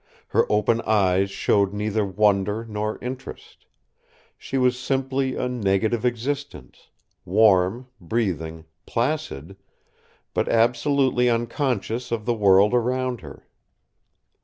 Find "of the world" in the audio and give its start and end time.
12.11-12.73